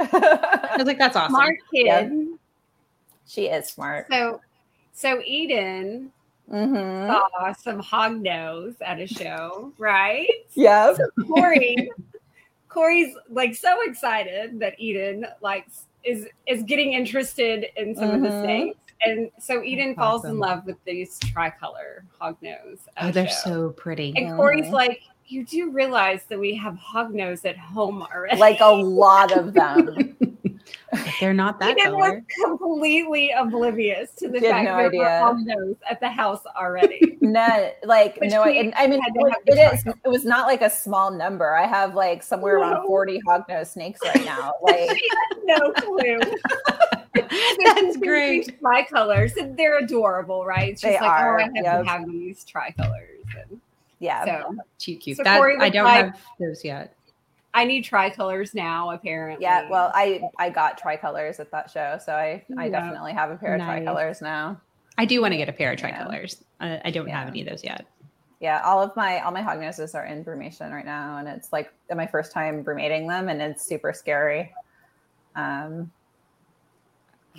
[0.12, 1.34] I was like, that's awesome.
[1.36, 1.84] Smart kid.
[1.86, 2.36] Yeah.
[3.26, 4.08] she is smart.
[4.10, 4.40] So,
[4.92, 6.12] so Eden
[6.50, 6.74] hmm
[7.08, 10.28] saw some hog nose at a show, right?
[10.54, 10.96] Yep.
[11.28, 11.88] Kori,
[12.68, 15.66] Kori's like so excited that Eden like
[16.04, 18.40] is is getting interested in some of the Mhm.
[18.40, 22.80] snakes, and so Eden That's falls in love with these tricolor hog nose.
[22.96, 23.34] at Oh, they're show.
[23.44, 24.12] so pretty.
[24.16, 28.60] And Kori's like, "You do realize that we have hog nose at home already?" Like
[28.60, 30.16] a lot of them.
[30.90, 35.00] But they're not that Eden was completely oblivious to the She fact no there idea.
[35.00, 37.00] were hog nose at the house already.
[37.22, 39.94] No, like But no, she I mean had it the.
[40.04, 41.54] It was not like a small number.
[41.56, 42.86] I have like somewhere around No.
[42.86, 44.52] forty hognose snakes right now.
[44.62, 46.18] Like she had no clue.
[47.64, 48.58] That's great.
[48.60, 50.70] Tricolors, colors, they're adorable, right?
[50.78, 51.82] She's They like, oh, are, oh, I have yep.
[51.84, 53.20] to have these tricolors.
[53.38, 53.60] And
[53.98, 55.16] yeah, so Cute, cute.
[55.18, 56.94] So that, I don't like- have those yet.
[57.54, 59.42] I need tricolors now, apparently.
[59.42, 59.68] yeah.
[59.68, 62.70] Well, I I got tricolors at that show, so I I Yeah.
[62.80, 64.60] definitely have a pair of tricolors now.
[64.98, 66.42] I do want to get a pair of tricolors.
[66.60, 67.86] Uh, I don't have any of those yet.
[68.40, 71.72] Yeah, all of my all my hognoses are in brumation right now, and it's like
[71.94, 74.52] my first time brumating them, and it's super scary.
[75.36, 75.92] Um,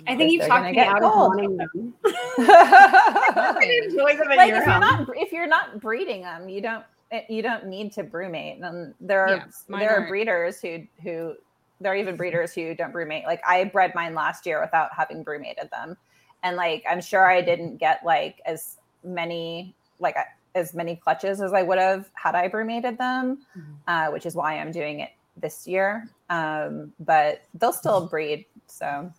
[0.08, 1.12] I think you they're talked me out cold.
[1.12, 1.94] of wanting them.
[2.38, 6.60] I like enjoy them at if your you're not if you're not breeding them, you
[6.60, 6.84] don't
[7.28, 8.62] you don't need to brumate.
[8.62, 10.08] And there are Yeah, there are aren't.
[10.08, 11.34] breeders who who
[11.80, 13.24] there are even breeders who don't brumate.
[13.24, 15.96] Like I bred mine last year without having brumated them,
[16.42, 20.16] and like I'm sure I didn't get like as many like
[20.54, 23.76] as many clutches as I would have had I brumated them, Mhm.
[23.88, 26.08] uh, which is why I'm doing it this year.
[26.30, 28.46] Um, but they'll still breed.
[28.66, 29.12] So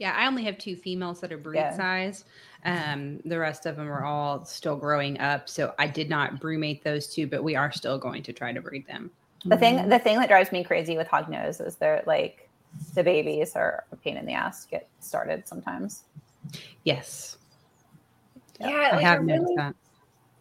[0.00, 1.76] Yeah, I only have two females that are breed Yeah.
[1.76, 2.24] size.
[2.64, 5.46] Um, the rest of them are all still growing up.
[5.46, 8.62] So I did not brumate those two, but we are still going to try to
[8.62, 9.10] breed them.
[9.44, 12.48] The thing the thing that drives me crazy with hognose is they're like
[12.94, 16.04] the babies are a pain in the ass to get started sometimes.
[16.84, 17.36] Yes,
[18.58, 19.74] Yeah, I like, have I noticed really, that.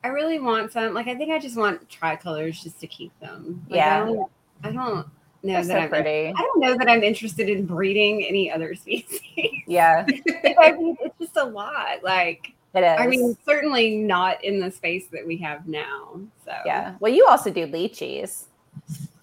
[0.03, 0.93] I really want some.
[0.93, 3.66] Like, I think I just want tricolors just to keep them.
[3.70, 4.03] Like, Yeah.
[4.03, 4.32] I don't,
[4.64, 5.07] I don't
[5.44, 5.90] know They're that so I'm.
[5.90, 6.34] pretty.
[6.36, 9.22] I don't know that I'm interested in breeding any other species.
[9.68, 10.06] Yeah,
[10.60, 12.04] I mean, it's just a lot.
[12.04, 13.00] Like, it is.
[13.00, 16.20] I mean, certainly not in the space that we have now.
[16.46, 16.96] So yeah.
[17.00, 18.44] Well, you also do leachies.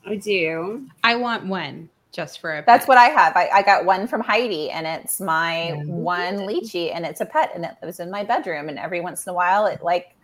[0.06, 0.86] I do.
[1.04, 2.64] I want one just for a.
[2.64, 2.88] That's pet.
[2.88, 3.36] what I have.
[3.36, 5.82] I, I got one from Heidi, and it's my Yeah.
[5.84, 8.68] one leachie, and it's a pet, and it lives in my bedroom.
[8.68, 10.14] And every once in a while, it like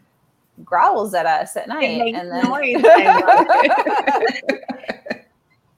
[0.64, 2.82] growls at us at night, makes and then noise.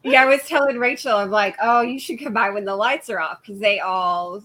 [0.04, 2.76] I Yeah, I was telling Rachel, I'm like, oh, you should come by when the
[2.76, 4.42] lights are off because they all,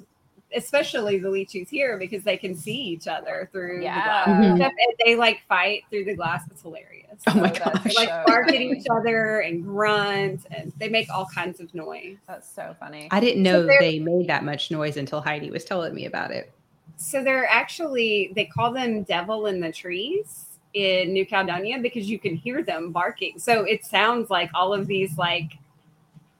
[0.56, 3.96] especially the leachies here, because they can see each other through Yeah.
[3.96, 4.28] the glass.
[4.28, 4.46] Mhm.
[4.50, 6.44] and stuff, and they like fight through the glass.
[6.50, 7.06] It's hilarious.
[7.28, 11.10] Oh my So that's They like bark at each other and grunt, and they make
[11.14, 12.18] all kinds of noise.
[12.28, 13.10] That's so funny.
[13.12, 16.32] I didn't know they're- they made that much noise until Heidi was telling me about
[16.32, 16.52] it.
[16.96, 22.20] So they're actually they call them devil in the trees in New Caledonia because you
[22.20, 23.40] can hear them barking.
[23.40, 25.58] So it sounds like all of these like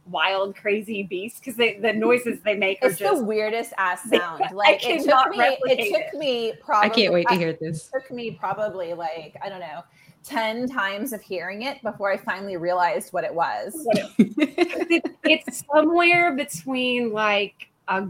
[0.10, 4.44] wild, crazy beasts because the noises they make are it's just the weirdest ass sound.
[4.54, 6.90] Like it took me, it took me probably.
[6.90, 7.88] I can't wait to hear this.
[7.88, 9.84] It took me probably like I don't know.
[10.26, 13.74] 10 times of hearing it before I finally realized what it was.
[14.18, 18.06] It, it's somewhere between like a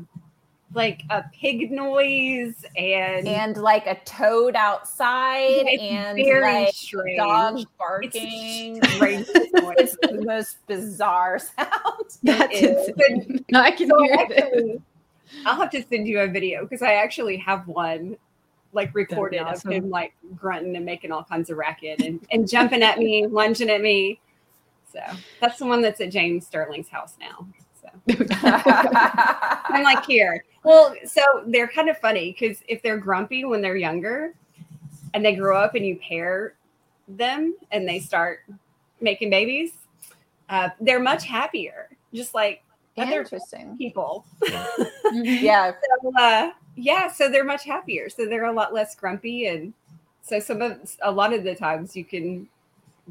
[0.74, 7.18] like a pig noise and and like a toad outside and like strange.
[7.18, 8.80] dog barking.
[9.02, 11.70] It's, it's, the most bizarre sound.
[12.24, 13.46] That's insane.
[13.52, 14.82] No, I can so hear actually, it.
[15.46, 18.18] I'll have to send you a video because I actually have one
[18.74, 19.72] like recorded awesome.
[19.72, 23.26] of him like grunting and making all kinds of racket and, and jumping at me,
[23.26, 24.20] lunging at me.
[24.92, 25.00] So
[25.42, 27.48] that's the one that's at James Sterling's house now.
[27.82, 30.44] So I'm like here.
[30.64, 34.34] Well, so they're kind of funny because if they're grumpy when they're younger
[35.14, 36.54] and they grow up and you pair
[37.08, 38.42] them and they start
[39.02, 39.72] making babies,
[40.50, 41.90] uh, they're much happier.
[42.14, 42.64] Just like
[42.96, 44.26] interesting people.
[44.44, 45.24] Mm-hmm.
[45.24, 45.72] yeah.
[46.02, 48.10] So, uh, yeah, so they're much happier.
[48.10, 49.74] So they're a lot less grumpy, and
[50.22, 52.48] so some of a lot of the times you can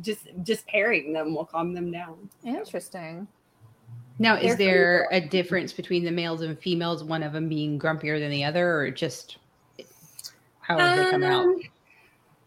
[0.00, 2.30] just just pairing them will calm them down.
[2.44, 3.26] Interesting.
[4.18, 7.04] Now, is there a difference between the males and females?
[7.04, 9.38] One of them being grumpier than the other, or just
[10.60, 11.44] how um, they come out?
[11.44, 11.60] Um,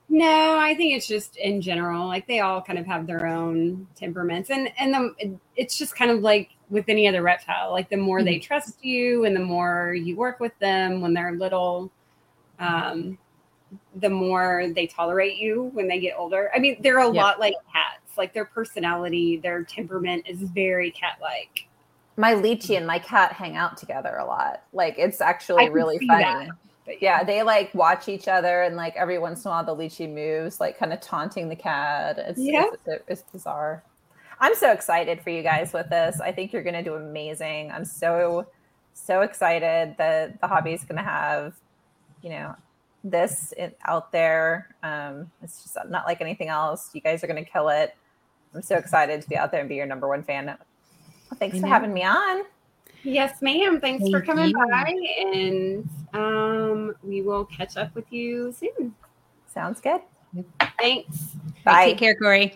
[0.10, 2.08] no, I think it's just in general.
[2.08, 6.12] Like they all kind of have their own temperaments, and and the, it's just kind
[6.12, 7.72] of like with any other reptile.
[7.72, 8.26] Like the more mm-hmm.
[8.26, 11.90] they trust you, and the more you work with them when they're little,
[12.60, 13.18] um,
[13.96, 16.52] the more they tolerate you when they get older.
[16.54, 17.16] I mean, they're a yep.
[17.16, 21.68] lot like cats like their personality, their temperament is very cat like.
[22.18, 24.64] My Leachie and my cat hang out together a lot.
[24.74, 26.24] Like it's actually really funny.
[26.24, 26.50] That,
[26.88, 26.94] yeah.
[27.00, 30.12] yeah, they like watch each other and like every once in a while the Leachie
[30.12, 32.18] moves, like kind of taunting the cat.
[32.18, 32.66] It's, yeah.
[32.86, 33.84] it's, it's bizarre.
[34.40, 36.20] I'm so excited for you guys with this.
[36.20, 37.72] I think you're going to do amazing.
[37.72, 38.48] I'm so,
[38.94, 41.54] so excited that the hobby is going to have,
[42.24, 42.56] you know,
[43.04, 43.54] this
[43.86, 44.76] out there.
[44.82, 46.90] Um, it's just not like anything else.
[46.94, 47.96] You guys are going to kill it.
[48.54, 50.46] I'm so excited to be out there and be your number one fan.
[50.46, 50.58] Well,
[51.38, 52.44] thanks for having me on.
[53.04, 53.80] Yes, ma'am.
[53.80, 54.68] Thanks Thank for coming you.
[54.70, 58.94] by, and um, we will catch up with you soon.
[59.48, 60.02] Sounds good.
[60.80, 61.36] Thanks.
[61.64, 61.86] Bye.
[61.86, 62.54] Take care, Kori.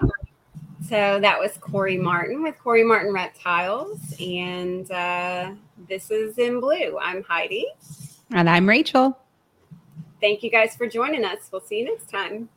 [0.88, 5.52] So that was Kori Martin with Kori Martin Reptiles, and uh,
[5.90, 7.00] this is in blue.
[7.02, 7.66] I'm Heidi,
[8.32, 9.18] and I'm Rachel.
[10.22, 11.50] Thank you guys for joining us.
[11.52, 12.50] We'll see you next time.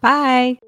[0.00, 0.58] Bye.